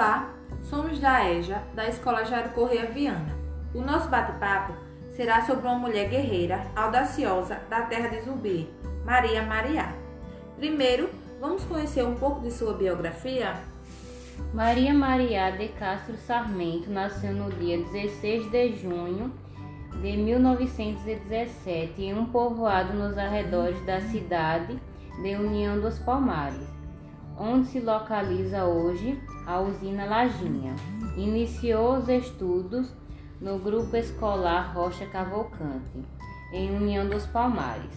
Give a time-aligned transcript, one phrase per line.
[0.00, 3.36] Olá, somos da EJA, da Escola Jairo Correia Viana.
[3.74, 4.72] O nosso bate-papo
[5.14, 8.66] será sobre uma mulher guerreira, audaciosa, da terra de Zumbi,
[9.04, 9.92] Maria Mariá.
[10.56, 13.56] Primeiro, vamos conhecer um pouco de sua biografia?
[14.54, 19.30] Maria Mariá de Castro Sarmento nasceu no dia 16 de junho
[20.00, 24.80] de 1917 em um povoado nos arredores da cidade
[25.22, 26.79] de União dos Palmares,
[27.40, 30.76] onde se localiza hoje a usina Lajinha.
[31.16, 32.94] Iniciou os estudos
[33.40, 36.04] no grupo escolar Rocha Cavalcante,
[36.52, 37.90] em União dos Palmares.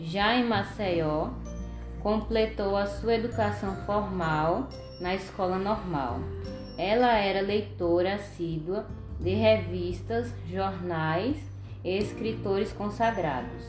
[0.00, 1.28] Já em Maceió,
[2.00, 6.18] completou a sua educação formal na escola normal.
[6.78, 8.86] Ela era leitora assídua
[9.20, 11.36] de revistas, jornais
[11.84, 13.62] e escritores consagrados.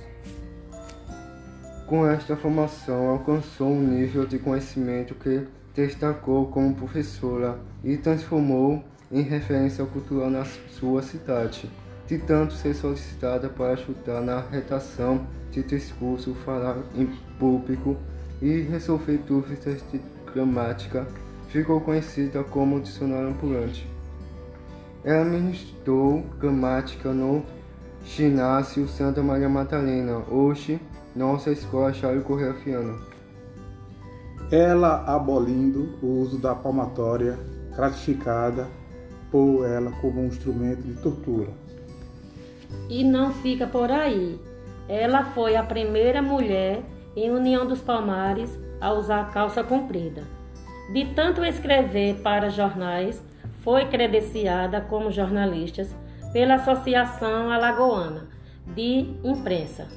[1.88, 9.22] Com esta formação, alcançou um nível de conhecimento que destacou como professora e transformou em
[9.22, 11.72] referência cultural na sua cidade,
[12.06, 17.06] de tanto ser solicitada para ajudar na redação de discurso, falar em
[17.40, 17.96] público
[18.42, 20.02] e resolver dúvidas de
[20.34, 21.08] gramática,
[21.48, 23.88] ficou conhecida como dicionário ambulante.
[25.06, 27.46] Ela ministrou gramática no
[28.04, 30.80] ginásio Santa Maria Madalena, hoje
[31.16, 32.96] nossa escola Charles Correia Fiana.
[34.52, 37.38] Ela abolindo o uso da palmatória,
[37.76, 38.68] gratificada
[39.32, 41.50] por ela como um instrumento de tortura.
[42.90, 44.40] E não fica por aí.
[44.88, 46.82] Ela foi a primeira mulher
[47.16, 50.24] em União dos Palmares a usar calça comprida.
[50.94, 53.22] De tanto escrever para jornais,
[53.64, 55.86] foi credenciada como jornalista
[56.32, 58.28] pela Associação Alagoana
[58.66, 59.88] de Imprensa.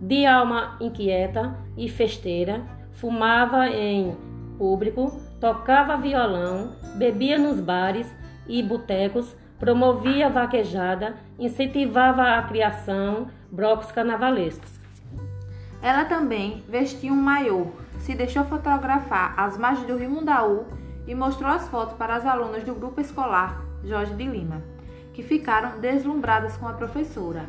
[0.00, 2.62] De alma inquieta e festeira,
[2.92, 4.16] fumava em
[4.58, 8.06] público, tocava violão, bebia nos bares
[8.46, 14.80] e botecos, promovia vaquejada, incentivava a criação, blocos carnavalescos.
[15.80, 17.66] Ela também vestia um maiô,
[17.98, 20.66] se deixou fotografar às margens do Rio Mundaú
[21.06, 24.62] e mostrou as fotos para as alunas do grupo escolar Jorge de Lima,
[25.12, 27.48] que ficaram deslumbradas com a professora.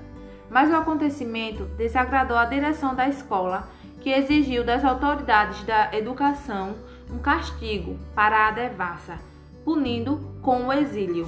[0.50, 3.68] Mas o acontecimento desagradou a direção da escola,
[4.02, 6.76] que exigiu das autoridades da educação
[7.10, 9.18] um castigo para a devassa,
[9.64, 11.28] punindo com o exílio.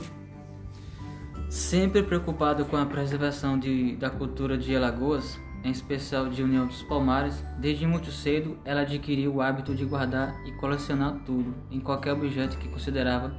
[1.50, 6.84] Sempre preocupado com a preservação de, da cultura de Alagoas, em especial de União dos
[6.84, 12.14] Palmares, desde muito cedo ela adquiriu o hábito de guardar e colecionar tudo, em qualquer
[12.14, 13.34] objeto que considerava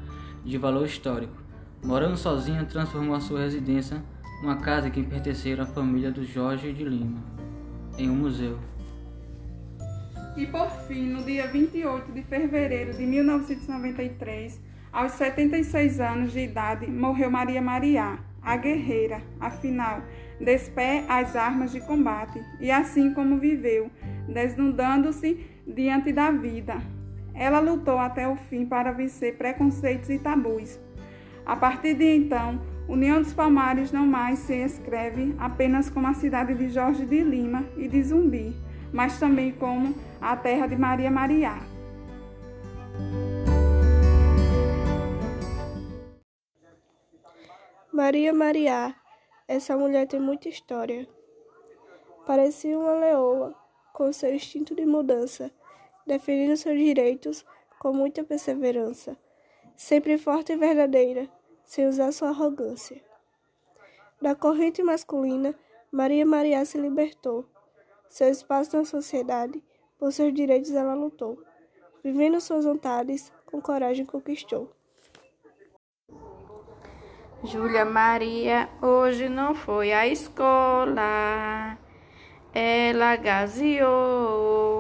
[0.44, 1.45] de valor histórico.
[1.86, 4.02] Morando sozinha, transformou a sua residência,
[4.42, 7.22] uma casa que pertencera à família do Jorge de Lima,
[7.96, 8.58] em um museu.
[10.36, 14.60] E por fim, no dia 28 de fevereiro de 1993,
[14.92, 20.02] aos 76 anos de idade, morreu Maria Mariá, a guerreira, afinal,
[20.40, 23.92] despé as armas de combate, e assim como viveu,
[24.28, 26.82] desnudando-se diante da vida.
[27.32, 30.80] Ela lutou até o fim para vencer preconceitos e tabus.
[31.46, 36.52] A partir de então, União dos Palmares não mais se escreve apenas como a cidade
[36.54, 38.52] de Jorge de Lima e de Zumbi,
[38.92, 41.56] mas também como a terra de Maria Mariá.
[47.92, 48.94] Maria Mariá,
[49.46, 51.08] essa mulher tem muita história.
[52.26, 53.54] Parecia uma leoa,
[53.92, 55.50] com seu instinto de mudança,
[56.04, 57.44] defendendo seus direitos
[57.78, 59.16] com muita perseverança,
[59.76, 61.28] sempre forte e verdadeira,
[61.66, 63.02] sem usar sua arrogância.
[64.22, 65.54] Da corrente masculina,
[65.92, 67.44] Maria Mariá se libertou.
[68.08, 69.62] Seu espaço na sociedade,
[69.98, 71.42] por seus direitos ela lutou.
[72.02, 74.70] Vivendo suas vontades, com coragem conquistou.
[77.44, 81.78] Júlia Maria hoje não foi à escola,
[82.54, 84.75] ela gazeou.